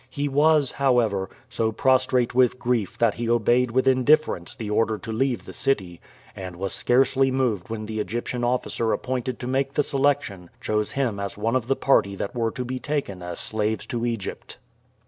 He 0.09 0.27
was, 0.27 0.71
however, 0.71 1.29
so 1.47 1.71
prostrate 1.71 2.33
with 2.33 2.57
grief 2.57 2.97
that 2.97 3.13
he 3.13 3.29
obeyed 3.29 3.69
with 3.69 3.87
indifference 3.87 4.55
the 4.55 4.67
order 4.67 4.97
to 4.97 5.11
leave 5.13 5.45
the 5.45 5.53
city, 5.53 6.01
and 6.35 6.55
was 6.55 6.73
scarcely 6.73 7.29
moved 7.29 7.69
when 7.69 7.85
the 7.85 7.99
Egyptian 7.99 8.43
officer 8.43 8.93
appointed 8.93 9.37
to 9.37 9.45
make 9.45 9.73
the 9.75 9.83
selection 9.83 10.49
chose 10.59 10.93
him 10.93 11.19
as 11.19 11.37
one 11.37 11.55
of 11.55 11.67
the 11.67 11.75
party 11.75 12.15
that 12.15 12.33
were 12.35 12.49
to 12.49 12.65
be 12.65 12.79
taken 12.79 13.21
as 13.21 13.39
slaves 13.39 13.85
to 13.85 14.03
Egypt. 14.03 14.57